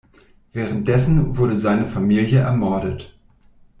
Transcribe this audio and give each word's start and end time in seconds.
Währenddessen 0.51 1.37
wurde 1.37 1.55
seine 1.55 1.85
Familie 1.85 2.39
ermordet. 2.39 3.13